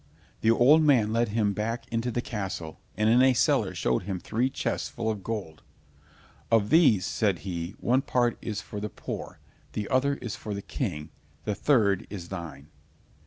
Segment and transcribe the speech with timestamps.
[0.39, 4.19] The old man led him back into the castle, and in a cellar showed him
[4.19, 5.61] three chests full of gold.
[6.49, 9.37] "Of these," said he, "one part is for the poor,
[9.73, 11.11] the other is for the king,
[11.43, 12.69] the third is thine."